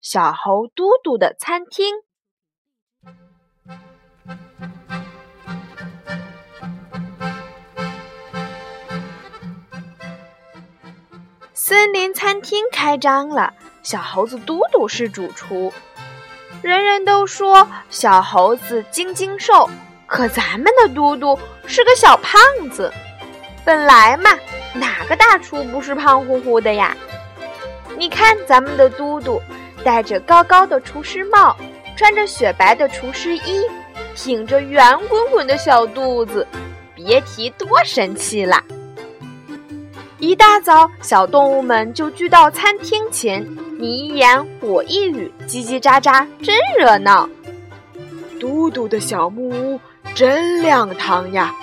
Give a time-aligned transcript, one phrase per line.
[0.00, 1.96] 小猴嘟嘟的餐厅》。
[11.52, 13.52] 森林餐厅开张了，
[13.82, 15.72] 小猴子嘟嘟是主厨。
[16.62, 19.68] 人人都说小猴子精精瘦。
[20.06, 22.40] 可咱们的嘟嘟是个小胖
[22.70, 22.90] 子，
[23.64, 24.30] 本来嘛，
[24.74, 26.96] 哪个大厨不是胖乎乎的呀？
[27.98, 29.42] 你看咱们的嘟嘟，
[29.84, 31.56] 戴着高高的厨师帽，
[31.96, 33.62] 穿着雪白的厨师衣，
[34.14, 36.46] 挺着圆滚滚的小肚子，
[36.94, 38.62] 别提多神气啦！
[40.18, 43.46] 一大早，小动物们就聚到餐厅前，
[43.78, 47.28] 你一言我一语，叽叽喳喳，真热闹。
[48.40, 49.80] 嘟嘟的小木屋。
[50.14, 51.54] 真亮堂呀！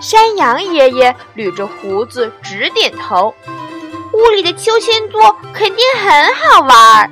[0.00, 3.34] 山羊爷爷捋着胡子直点头。
[4.14, 7.10] 屋里的秋千座肯定很好玩儿。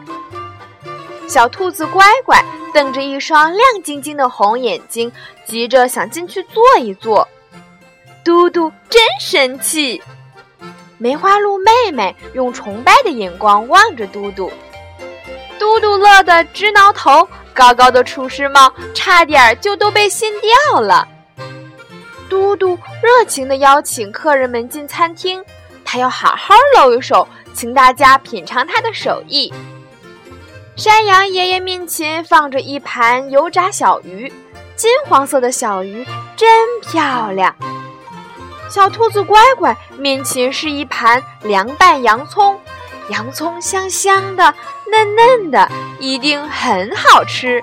[1.26, 5.10] 小兔子乖乖瞪着一双亮晶晶的红眼睛，
[5.44, 7.26] 急着想进去坐一坐。
[8.24, 10.00] 嘟嘟真神气！
[10.96, 14.52] 梅花鹿妹妹用崇拜的眼光望着嘟嘟，
[15.58, 17.28] 嘟嘟乐得直挠头。
[17.54, 21.06] 高高的厨师帽差点就都被掀掉了。
[22.30, 25.44] 嘟嘟热情地邀请客人们进餐厅，
[25.92, 29.52] 他要好好露一手，请大家品尝他的手艺。
[30.74, 34.32] 山羊爷爷面前放着一盘油炸小鱼，
[34.74, 36.02] 金黄色的小鱼
[36.34, 36.48] 真
[36.80, 37.54] 漂亮。
[38.70, 42.58] 小兔子乖乖面前是一盘凉拌洋葱。
[43.08, 44.54] 洋葱香香的、
[44.90, 47.62] 嫩嫩的，一定很好吃。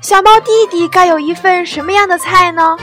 [0.00, 2.76] 小猫弟弟该有一份什么样的菜呢？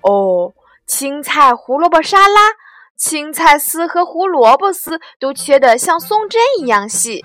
[0.00, 0.52] 哦，
[0.88, 2.50] 青菜胡萝卜沙拉，
[2.96, 7.24] 青菜丝和胡萝卜丝都切得像松针一样细。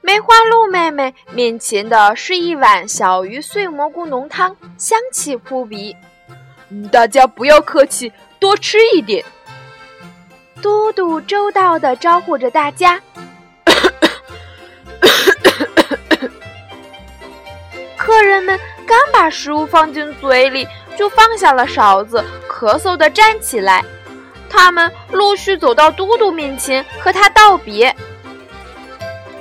[0.00, 5.96] 梅花鹿妹妹面前的是一碗小鱼碎蘑菇浓汤，香气扑鼻。
[6.90, 9.24] 大家不要客气，多吃一点。
[10.62, 13.00] 嘟嘟周到地招呼着大家。
[17.96, 20.66] 客人们刚把食物放进嘴里，
[20.96, 23.84] 就放下了勺子，咳嗽地站起来。
[24.48, 27.94] 他们陆续走到嘟嘟面前，和他道别。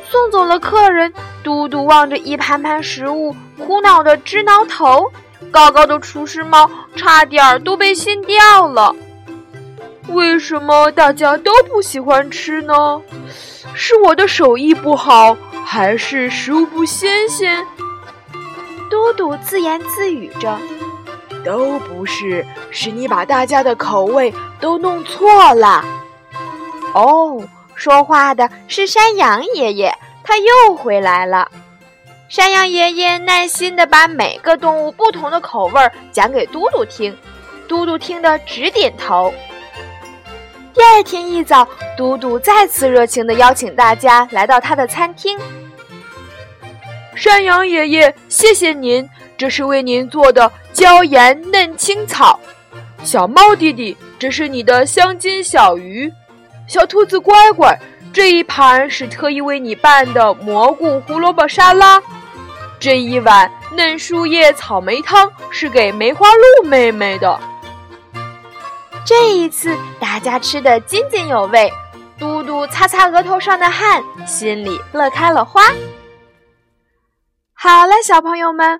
[0.09, 5.11] 送走了客人，嘟嘟望着一盘盘食物，苦恼地直挠头。
[5.51, 8.95] 高高的厨师帽差点都被掀掉了。
[10.07, 13.01] 为什么大家都不喜欢吃呢？
[13.73, 15.35] 是我的手艺不好，
[15.65, 17.65] 还是食物不新鲜？
[18.89, 20.57] 嘟嘟自言自语着
[21.45, 25.85] ：“都不是，是你把大家的口味都弄错了。”
[26.93, 27.41] 哦，
[27.75, 31.49] 说话的是山羊爷爷，他又回来了。
[32.27, 37.15] 山羊爷爷耐心地把每个动物不同的口味讲给嘟嘟听，
[37.67, 39.31] 嘟嘟听得直点头。
[40.73, 45.37] 第二天一早，嘟嘟再次热情地邀请大家来到他的餐厅。
[47.13, 49.07] 山羊爷爷，谢谢您，
[49.37, 50.51] 这是为您做的
[50.85, 52.39] 椒盐嫩青草。
[53.03, 56.13] 小猫弟弟，这是你的香煎小鱼。
[56.67, 57.75] 小兔子乖乖，
[58.13, 61.99] 这一盘是特意为你拌的蘑菇胡萝卜沙拉。
[62.79, 67.39] 这一碗嫩树叶草莓汤是给梅花鹿妹妹的。
[69.03, 71.67] 这一次，大家吃的津津有味。
[72.19, 75.63] 嘟嘟擦擦额头上的汗，心里乐开了花。
[77.55, 78.79] 好了，小朋友们，